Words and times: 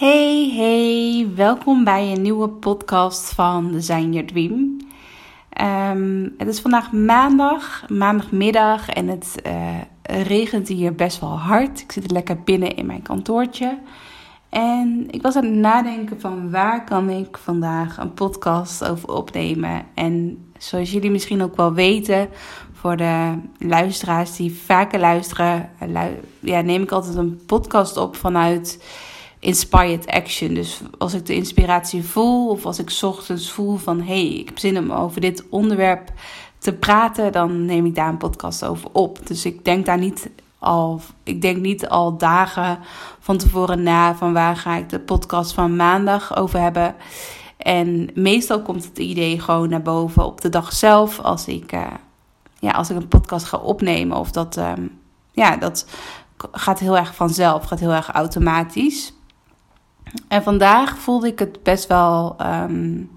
Hey, 0.00 0.52
hey, 0.54 1.28
welkom 1.34 1.84
bij 1.84 2.12
een 2.12 2.22
nieuwe 2.22 2.48
podcast 2.48 3.34
van 3.34 3.72
Design 3.72 4.10
Your 4.12 4.26
Dream. 4.26 4.76
Ehm, 5.48 6.28
het 6.38 6.48
is 6.48 6.60
vandaag 6.60 6.92
maandag, 6.92 7.84
maandagmiddag 7.88 8.88
en 8.88 9.08
het 9.08 9.42
eh, 9.42 9.78
regent 10.02 10.68
hier 10.68 10.94
best 10.94 11.20
wel 11.20 11.38
hard. 11.38 11.80
Ik 11.80 11.92
zit 11.92 12.10
lekker 12.10 12.42
binnen 12.42 12.76
in 12.76 12.86
mijn 12.86 13.02
kantoortje. 13.02 13.78
En 14.48 15.06
ik 15.10 15.22
was 15.22 15.36
aan 15.36 15.44
het 15.44 15.54
nadenken 15.54 16.20
van 16.20 16.50
waar 16.50 16.84
kan 16.84 17.10
ik 17.10 17.38
vandaag 17.38 17.98
een 17.98 18.14
podcast 18.14 18.88
over 18.88 19.08
opnemen. 19.08 19.86
En 19.94 20.44
zoals 20.58 20.90
jullie 20.90 21.10
misschien 21.10 21.42
ook 21.42 21.56
wel 21.56 21.72
weten, 21.72 22.28
voor 22.72 22.96
de 22.96 23.38
luisteraars 23.58 24.36
die 24.36 24.52
vaker 24.52 25.00
luisteren, 25.00 25.70
ja, 26.40 26.60
neem 26.60 26.82
ik 26.82 26.92
altijd 26.92 27.14
een 27.14 27.40
podcast 27.46 27.96
op 27.96 28.16
vanuit 28.16 28.78
inspired 29.40 30.06
action. 30.06 30.54
Dus 30.54 30.80
als 30.98 31.14
ik 31.14 31.26
de 31.26 31.34
inspiratie 31.34 32.04
voel 32.04 32.48
of 32.48 32.66
als 32.66 32.78
ik 32.78 32.98
ochtends 33.00 33.50
voel 33.50 33.76
van 33.76 33.98
hé, 33.98 34.04
hey, 34.04 34.34
ik 34.34 34.48
heb 34.48 34.58
zin 34.58 34.78
om 34.78 34.92
over 34.92 35.20
dit 35.20 35.44
onderwerp 35.50 36.12
te 36.58 36.72
praten, 36.72 37.32
dan 37.32 37.64
neem 37.64 37.86
ik 37.86 37.94
daar 37.94 38.08
een 38.08 38.16
podcast 38.16 38.64
over 38.64 38.88
op. 38.92 39.26
Dus 39.26 39.44
ik 39.44 39.64
denk 39.64 39.86
daar 39.86 39.98
niet 39.98 40.30
al, 40.58 41.00
ik 41.22 41.42
denk 41.42 41.56
niet 41.56 41.88
al 41.88 42.16
dagen 42.16 42.78
van 43.20 43.36
tevoren 43.36 43.82
na 43.82 44.14
van 44.14 44.32
waar 44.32 44.56
ga 44.56 44.76
ik 44.76 44.88
de 44.88 45.00
podcast 45.00 45.52
van 45.52 45.76
maandag 45.76 46.36
over 46.36 46.60
hebben. 46.60 46.94
En 47.56 48.10
meestal 48.14 48.62
komt 48.62 48.84
het 48.84 48.98
idee 48.98 49.40
gewoon 49.40 49.68
naar 49.68 49.82
boven 49.82 50.24
op 50.24 50.40
de 50.40 50.48
dag 50.48 50.72
zelf 50.72 51.20
als 51.20 51.46
ik, 51.46 51.72
uh, 51.72 51.86
ja, 52.58 52.70
als 52.70 52.90
ik 52.90 52.96
een 52.96 53.08
podcast 53.08 53.46
ga 53.46 53.56
opnemen. 53.56 54.16
Of 54.16 54.30
dat, 54.30 54.56
um, 54.56 54.98
ja, 55.32 55.56
dat 55.56 55.86
gaat 56.52 56.78
heel 56.78 56.96
erg 56.96 57.14
vanzelf, 57.14 57.64
gaat 57.64 57.80
heel 57.80 57.92
erg 57.92 58.08
automatisch. 58.08 59.12
En 60.28 60.42
vandaag 60.42 60.98
voelde 60.98 61.26
ik 61.26 61.38
het 61.38 61.62
best 61.62 61.86
wel. 61.86 62.36
Um, 62.40 63.10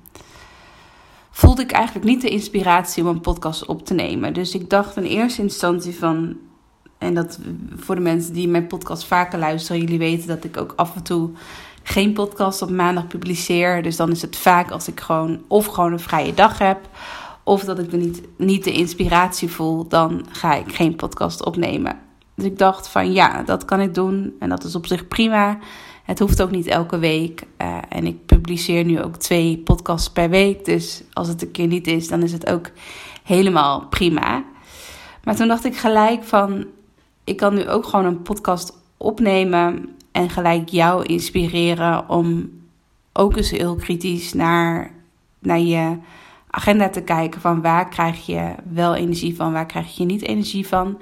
voelde 1.31 1.62
ik 1.62 1.72
eigenlijk 1.72 2.06
niet 2.06 2.22
de 2.22 2.30
inspiratie 2.30 3.03
om 3.03 3.09
een 3.09 3.22
podcast 3.22 3.66
op 3.66 3.86
te 3.86 3.94
nemen. 3.94 4.34
Dus 4.34 4.56
ik 4.56 4.70
dacht 4.70 4.98
in 4.98 5.04
eerste 5.04 5.42
instantie 5.42 5.95
van. 5.95 6.38
En 6.98 7.14
dat 7.14 7.39
voor 7.76 7.95
de 7.95 8.02
mensen 8.02 8.34
die 8.34 8.48
mijn 8.48 8.67
podcast 8.67 9.06
vaker 9.06 9.39
luisteren, 9.39 9.81
jullie 9.81 9.98
weten 9.98 10.28
dat 10.28 10.44
ik 10.44 10.58
ook 10.58 10.73
af 10.76 10.95
en 10.95 11.04
toe 11.04 11.30
geen 11.84 12.14
podcast 12.14 12.61
op 12.61 12.70
maandag 12.70 13.08
publiceer. 13.08 13.84
Dus 13.84 13.95
dan 13.95 14.11
is 14.11 14.22
het 14.22 14.36
vaak 14.36 14.72
als 14.72 14.88
ik 14.88 15.00
gewoon 15.00 15.42
of 15.48 15.66
gewoon 15.66 15.92
een 15.92 16.00
vrije 16.00 16.34
dag 16.34 16.58
heb. 16.58 16.89
Of 17.44 17.64
dat 17.64 17.80
ik 17.80 17.92
er 17.92 17.98
niet, 17.98 18.22
niet 18.38 18.64
de 18.64 18.72
inspiratie 18.72 19.50
voel, 19.50 19.88
dan 19.88 20.26
ga 20.30 20.56
ik 20.56 20.76
geen 20.76 20.95
podcast 20.95 21.45
opnemen. 21.45 22.00
Dus 22.36 22.45
ik 22.45 22.58
dacht 22.58 22.88
van 22.88 23.14
ja, 23.14 23.44
dat 23.44 23.66
kan 23.66 23.80
ik 23.80 23.94
doen. 23.94 24.36
En 24.39 24.50
dat 24.50 24.64
is 24.64 24.76
op 24.76 24.86
zich 24.86 25.08
prima. 25.08 25.58
Het 26.04 26.20
hoeft 26.20 26.42
ook 26.42 26.52
niet 26.52 26.68
elke 26.68 26.98
week. 26.98 27.44
Uh, 27.62 27.78
en 27.90 28.06
ik 28.06 28.26
publiceer 28.26 28.86
nu 28.86 29.02
ook 29.02 29.17
twee 29.17 29.58
podcasts 29.58 30.10
per 30.10 30.30
week. 30.30 30.66
Dus 30.66 31.04
als 31.14 31.27
het 31.27 31.42
een 31.42 31.52
keer 31.52 31.67
niet 31.67 31.88
is, 31.88 32.08
dan 32.08 32.23
is 32.23 32.32
het 32.32 32.50
ook 32.50 32.72
helemaal 33.23 33.86
prima. 33.88 34.44
Maar 35.23 35.36
toen 35.36 35.48
dacht 35.48 35.66
ik 35.66 35.76
gelijk 35.76 36.23
van, 36.23 36.66
ik 37.23 37.38
kan 37.38 37.54
nu 37.54 37.70
ook 37.70 37.86
gewoon 37.86 38.05
een 38.05 38.22
podcast 38.22 38.77
opnemen 38.98 39.89
en 40.11 40.30
gelijk 40.30 40.70
jou 40.70 41.04
inspireren 41.05 42.10
om 42.10 42.52
ook 43.14 43.38
eens 43.38 43.52
heel 43.52 43.76
kritisch 43.76 44.33
naar, 44.33 44.92
naar 45.39 45.60
je 45.60 45.98
agenda 46.50 46.89
te 46.89 47.02
kijken 47.02 47.42
van 47.42 47.61
waar 47.61 47.89
krijg 47.89 48.26
je 48.26 48.56
wel 48.70 48.95
energie 48.95 49.36
van, 49.36 49.52
waar 49.52 49.66
krijg 49.66 49.95
je 49.98 50.06
niet 50.06 50.22
energie 50.22 50.67
van. 50.67 51.02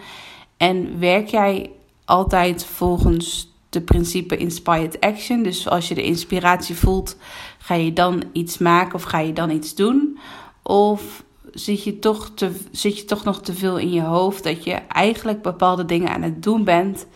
En 0.58 1.00
werk 1.00 1.28
jij 1.28 1.70
altijd 2.06 2.66
volgens 2.66 3.51
de 3.72 3.82
principe 3.82 4.38
inspired 4.38 5.00
action. 5.00 5.44
Dus 5.44 5.68
als 5.68 5.88
je 5.88 5.96
de 5.96 6.04
inspiratie 6.04 6.76
voelt, 6.76 7.18
ga 7.58 7.76
je 7.76 7.94
dan 7.94 8.24
iets 8.32 8.58
maken 8.58 8.94
of 8.94 9.04
ga 9.04 9.20
je 9.20 9.34
dan 9.34 9.50
iets 9.50 9.76
doen? 9.76 10.18
Of 10.64 11.24
zit 11.52 11.84
je 11.84 12.00
toch, 12.00 12.32
te, 12.36 12.52
zit 12.72 12.98
je 12.98 13.06
toch 13.06 13.24
nog 13.24 13.42
te 13.42 13.54
veel 13.54 13.78
in 13.78 13.92
je 13.92 14.02
hoofd 14.02 14.44
dat 14.44 14.64
je 14.64 14.74
eigenlijk 14.74 15.42
bepaalde 15.42 15.86
dingen 15.86 16.10
aan 16.10 16.22
het 16.22 16.44
doen 16.44 16.64
bent, 16.64 17.08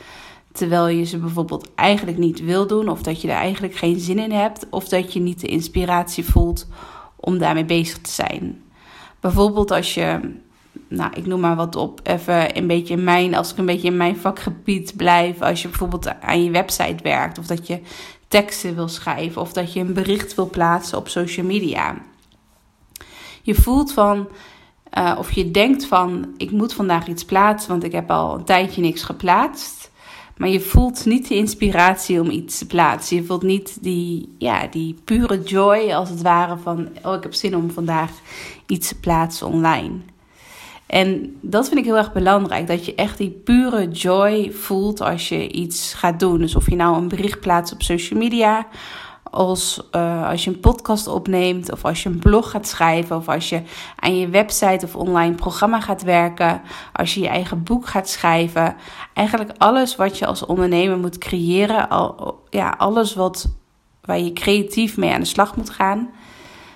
terwijl 0.52 0.88
je 0.88 1.04
ze 1.04 1.18
bijvoorbeeld 1.18 1.70
eigenlijk 1.76 2.18
niet 2.18 2.40
wil 2.40 2.68
doen, 2.68 2.90
of 2.90 3.02
dat 3.02 3.22
je 3.22 3.28
er 3.28 3.38
eigenlijk 3.38 3.76
geen 3.76 4.00
zin 4.00 4.20
in 4.20 4.32
hebt, 4.32 4.68
of 4.70 4.88
dat 4.88 5.14
je 5.14 5.20
niet 5.20 5.42
de 5.42 5.48
inspiratie 5.48 6.26
voelt 6.26 6.68
om 7.16 7.38
daarmee 7.38 7.66
bezig 7.66 7.98
te 7.98 8.12
zijn? 8.12 8.64
Bijvoorbeeld 9.20 9.72
als 9.72 9.94
je 9.94 10.20
nou, 10.88 11.12
ik 11.14 11.26
noem 11.26 11.40
maar 11.40 11.56
wat 11.56 11.76
op, 11.76 12.00
even 12.04 12.58
een 12.58 12.68
beetje 12.68 12.94
in 12.94 13.04
mijn, 13.04 13.36
als 13.36 13.52
ik 13.52 13.58
een 13.58 13.66
beetje 13.66 13.88
in 13.88 13.98
mijn 13.98 14.18
vakgebied 14.18 14.94
blijf, 14.96 15.42
als 15.42 15.62
je 15.62 15.68
bijvoorbeeld 15.68 16.22
aan 16.22 16.44
je 16.44 16.52
website 16.52 17.04
werkt, 17.04 17.38
of 17.38 17.46
dat 17.46 17.68
je 17.68 17.80
teksten 18.28 18.76
wil 18.76 18.88
schrijven, 18.88 19.42
of 19.42 19.54
dat 19.54 19.74
je 19.74 19.80
een 19.80 19.94
bericht 19.94 20.36
wil 20.36 20.50
plaatsen 20.50 20.98
op 20.98 21.08
social 21.08 21.46
media. 21.46 21.96
Je 23.42 23.56
voelt 23.56 23.94
van, 23.94 24.28
uh, 24.98 25.16
of 25.18 25.32
je 25.32 25.52
denkt 25.52 25.86
van, 25.86 26.34
ik 26.38 26.52
moet 26.52 26.74
vandaag 26.74 27.08
iets 27.08 27.26
plaatsen, 27.26 27.70
want 27.70 27.84
ik 27.84 27.92
heb 27.92 28.12
al 28.12 28.36
een 28.36 28.44
tijdje 28.44 28.82
niks 28.82 29.04
geplaatst. 29.04 29.94
Maar 30.38 30.50
je 30.50 30.60
voelt 30.60 31.06
niet 31.06 31.28
de 31.28 31.36
inspiratie 31.36 32.22
om 32.22 32.30
iets 32.30 32.58
te 32.58 32.66
plaatsen. 32.66 33.16
Je 33.16 33.24
voelt 33.24 33.44
niet 33.44 33.78
die, 33.84 34.36
ja, 34.38 34.68
die 34.68 34.96
pure 35.04 35.44
joy 35.44 35.92
als 35.92 36.10
het 36.10 36.22
ware 36.22 36.58
van, 36.58 36.90
oh 37.04 37.14
ik 37.14 37.24
heb 37.24 37.34
zin 37.34 37.56
om 37.56 37.72
vandaag 37.72 38.12
iets 38.66 38.88
te 38.88 39.00
plaatsen 39.00 39.48
online. 39.48 39.92
En 40.88 41.38
dat 41.42 41.68
vind 41.68 41.80
ik 41.80 41.86
heel 41.86 41.98
erg 41.98 42.14
belangrijk. 42.14 42.68
Dat 42.68 42.86
je 42.86 42.96
echt 42.96 43.18
die 43.18 43.30
pure 43.30 43.88
joy 43.88 44.52
voelt 44.52 45.02
als 45.02 45.30
je 45.30 45.52
iets 45.52 45.94
gaat 45.94 46.20
doen. 46.20 46.38
Dus 46.38 46.56
of 46.56 46.70
je 46.70 46.76
nou 46.76 46.98
een 46.98 47.08
bericht 47.08 47.40
plaatst 47.40 47.74
op 47.74 47.82
social 47.82 48.20
media. 48.20 48.68
Als, 49.24 49.90
uh, 49.96 50.30
als 50.30 50.44
je 50.44 50.50
een 50.50 50.60
podcast 50.60 51.08
opneemt. 51.08 51.72
Of 51.72 51.86
als 51.86 52.04
je 52.04 52.10
een 52.10 52.20
blog 52.20 52.50
gaat 52.50 52.68
schrijven. 52.68 53.16
Of 53.16 53.30
als 53.30 53.50
je 53.50 53.62
aan 54.00 54.18
je 54.18 54.30
website 54.30 54.86
of 54.86 54.96
online 54.96 55.36
programma 55.36 55.82
gaat 55.82 56.04
werken. 56.04 56.62
Als 56.94 57.14
je 57.14 57.22
je 57.22 57.28
eigen 57.28 57.64
boek 57.64 57.88
gaat 57.88 58.10
schrijven. 58.10 58.76
Eigenlijk 59.14 59.52
alles 59.58 59.96
wat 59.96 60.18
je 60.18 60.26
als 60.26 60.46
ondernemer 60.46 60.98
moet 60.98 61.18
creëren. 61.18 61.90
Al, 61.90 62.44
ja, 62.50 62.76
alles 62.78 63.16
wat, 63.16 63.48
waar 64.02 64.20
je 64.20 64.34
creatief 64.34 64.98
mee 64.98 65.14
aan 65.14 65.20
de 65.20 65.26
slag 65.26 65.56
moet 65.56 65.70
gaan. 65.70 66.10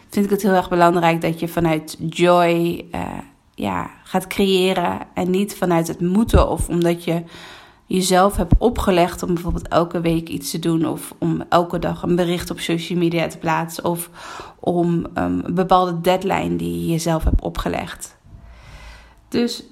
Vind 0.10 0.26
ik 0.26 0.32
het 0.32 0.42
heel 0.42 0.54
erg 0.54 0.70
belangrijk 0.70 1.22
dat 1.22 1.40
je 1.40 1.48
vanuit 1.48 1.98
joy. 2.00 2.86
Uh, 2.96 3.02
ja, 3.60 3.90
gaat 4.04 4.28
creëren. 4.28 5.00
En 5.14 5.30
niet 5.30 5.58
vanuit 5.58 5.88
het 5.88 6.02
moeten 6.02 6.50
of 6.50 6.70
omdat 6.70 7.04
je 7.04 7.24
jezelf 7.86 8.36
hebt 8.36 8.54
opgelegd 8.58 9.24
om 9.24 9.34
bijvoorbeeld 9.34 9.68
elke 9.68 10.02
week 10.02 10.30
iets 10.30 10.52
te 10.52 10.60
doen. 10.60 10.86
Of 10.86 11.14
om 11.18 11.44
elke 11.50 11.80
dag 11.80 12.04
een 12.04 12.16
bericht 12.16 12.50
op 12.50 12.60
social 12.60 13.00
media 13.00 13.28
te 13.28 13.38
plaatsen. 13.38 13.86
Of 13.86 14.10
om 14.60 15.06
een 15.14 15.46
bepaalde 15.50 16.02
deadline 16.02 16.56
die 16.56 16.80
je 16.80 16.88
jezelf 16.88 17.24
hebt 17.24 17.42
opgelegd. 17.42 18.18
Dus 19.28 19.64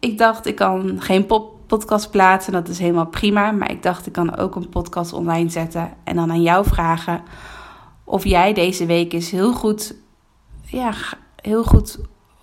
ik 0.00 0.18
dacht, 0.18 0.46
ik 0.46 0.56
kan 0.56 1.00
geen 1.00 1.26
podcast 1.66 2.10
plaatsen. 2.10 2.52
Dat 2.52 2.68
is 2.68 2.78
helemaal 2.78 3.06
prima. 3.06 3.50
Maar 3.50 3.70
ik 3.70 3.82
dacht, 3.82 4.06
ik 4.06 4.12
kan 4.12 4.36
ook 4.36 4.56
een 4.56 4.68
podcast 4.68 5.12
online 5.12 5.48
zetten. 5.48 5.92
En 6.04 6.16
dan 6.16 6.30
aan 6.30 6.42
jou 6.42 6.64
vragen 6.64 7.22
of 8.04 8.24
jij 8.24 8.52
deze 8.52 8.86
week 8.86 9.12
eens 9.12 9.30
heel 9.30 9.52
goed, 9.52 9.94
ja, 10.62 10.92
heel 11.36 11.64
goed 11.64 11.98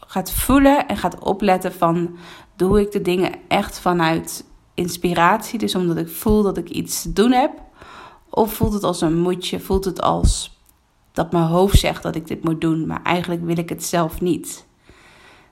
gaat 0.07 0.31
voelen 0.31 0.87
en 0.87 0.97
gaat 0.97 1.19
opletten 1.19 1.73
van 1.73 2.17
doe 2.55 2.81
ik 2.81 2.91
de 2.91 3.01
dingen 3.01 3.31
echt 3.47 3.79
vanuit 3.79 4.45
inspiratie, 4.73 5.59
dus 5.59 5.75
omdat 5.75 5.97
ik 5.97 6.09
voel 6.09 6.43
dat 6.43 6.57
ik 6.57 6.69
iets 6.69 7.01
te 7.01 7.13
doen 7.13 7.31
heb, 7.31 7.51
of 8.29 8.53
voelt 8.53 8.73
het 8.73 8.83
als 8.83 9.01
een 9.01 9.17
moedje, 9.17 9.59
voelt 9.59 9.85
het 9.85 10.01
als 10.01 10.59
dat 11.11 11.31
mijn 11.31 11.45
hoofd 11.45 11.79
zegt 11.79 12.03
dat 12.03 12.15
ik 12.15 12.27
dit 12.27 12.43
moet 12.43 12.61
doen, 12.61 12.87
maar 12.87 13.03
eigenlijk 13.03 13.45
wil 13.45 13.57
ik 13.57 13.69
het 13.69 13.83
zelf 13.83 14.21
niet. 14.21 14.65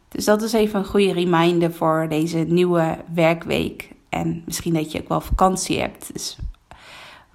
Dus 0.09 0.25
dat 0.25 0.41
is 0.41 0.53
even 0.53 0.79
een 0.79 0.85
goede 0.85 1.13
reminder 1.13 1.73
voor 1.73 2.05
deze 2.09 2.37
nieuwe 2.37 2.97
werkweek. 3.13 3.89
En 4.09 4.43
misschien 4.45 4.73
dat 4.73 4.91
je 4.91 5.01
ook 5.01 5.09
wel 5.09 5.21
vakantie 5.21 5.79
hebt. 5.79 6.13
Dus 6.13 6.37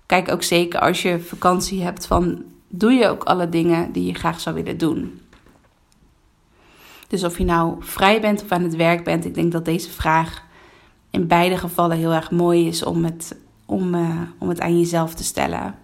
kijk 0.06 0.32
ook 0.32 0.43
zeker 0.43 0.81
als 0.81 1.02
je 1.02 1.20
vakantie 1.20 1.82
hebt 1.82 2.06
van 2.06 2.44
doe 2.69 2.93
je 2.93 3.08
ook 3.08 3.25
alle 3.25 3.49
dingen 3.49 3.93
die 3.93 4.06
je 4.06 4.14
graag 4.14 4.40
zou 4.40 4.55
willen 4.55 4.78
doen. 4.78 5.20
Dus 7.11 7.25
of 7.25 7.39
je 7.39 7.45
nou 7.45 7.77
vrij 7.79 8.21
bent 8.21 8.43
of 8.43 8.51
aan 8.51 8.62
het 8.62 8.77
werk 8.77 9.05
bent, 9.05 9.25
ik 9.25 9.35
denk 9.35 9.53
dat 9.53 9.65
deze 9.65 9.91
vraag 9.91 10.45
in 11.11 11.27
beide 11.27 11.57
gevallen 11.57 11.97
heel 11.97 12.12
erg 12.12 12.31
mooi 12.31 12.67
is 12.67 12.85
om 12.85 13.05
het, 13.05 13.37
om, 13.67 13.95
uh, 13.95 14.21
om 14.39 14.49
het 14.49 14.61
aan 14.61 14.79
jezelf 14.79 15.15
te 15.15 15.25
stellen. 15.25 15.75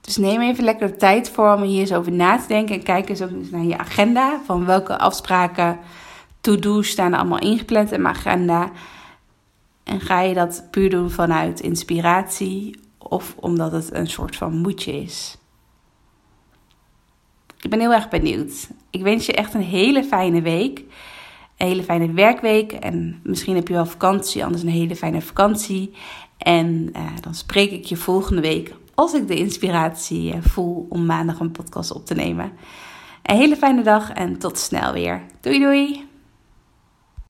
Dus 0.00 0.16
neem 0.16 0.40
even 0.40 0.64
lekker 0.64 0.86
de 0.86 0.96
tijd 0.96 1.30
voor 1.30 1.54
om 1.54 1.62
hier 1.62 1.80
eens 1.80 1.92
over 1.92 2.12
na 2.12 2.38
te 2.38 2.48
denken. 2.48 2.74
En 2.74 2.82
kijk 2.82 3.08
eens 3.08 3.22
ook 3.22 3.30
naar 3.50 3.64
je 3.64 3.78
agenda. 3.78 4.40
Van 4.44 4.66
welke 4.66 4.98
afspraken, 4.98 5.78
to-do's 6.40 6.88
staan 6.88 7.12
er 7.12 7.18
allemaal 7.18 7.38
ingepland 7.38 7.92
in 7.92 8.02
mijn 8.02 8.14
agenda. 8.14 8.70
En 9.84 10.00
ga 10.00 10.20
je 10.20 10.34
dat 10.34 10.64
puur 10.70 10.90
doen 10.90 11.10
vanuit 11.10 11.60
inspiratie 11.60 12.80
of 12.98 13.34
omdat 13.36 13.72
het 13.72 13.92
een 13.92 14.08
soort 14.08 14.36
van 14.36 14.56
moedje 14.56 15.02
is? 15.02 15.36
Ik 17.62 17.70
ben 17.70 17.80
heel 17.80 17.92
erg 17.92 18.08
benieuwd. 18.08 18.68
Ik 18.90 19.02
wens 19.02 19.26
je 19.26 19.32
echt 19.32 19.54
een 19.54 19.62
hele 19.62 20.04
fijne 20.04 20.42
week. 20.42 20.78
Een 21.56 21.66
hele 21.66 21.82
fijne 21.82 22.12
werkweek. 22.12 22.72
En 22.72 23.20
misschien 23.22 23.54
heb 23.54 23.68
je 23.68 23.74
wel 23.74 23.86
vakantie, 23.86 24.44
anders 24.44 24.62
een 24.62 24.68
hele 24.68 24.96
fijne 24.96 25.20
vakantie. 25.20 25.94
En 26.38 26.90
uh, 26.96 27.02
dan 27.20 27.34
spreek 27.34 27.70
ik 27.70 27.84
je 27.84 27.96
volgende 27.96 28.40
week 28.40 28.74
als 28.94 29.14
ik 29.14 29.28
de 29.28 29.36
inspiratie 29.36 30.32
eh, 30.32 30.38
voel 30.40 30.86
om 30.88 31.06
maandag 31.06 31.40
een 31.40 31.52
podcast 31.52 31.92
op 31.92 32.06
te 32.06 32.14
nemen. 32.14 32.52
Een 33.22 33.36
hele 33.36 33.56
fijne 33.56 33.82
dag 33.82 34.12
en 34.12 34.38
tot 34.38 34.58
snel 34.58 34.92
weer. 34.92 35.22
Doei 35.40 35.58
doei! 35.58 36.11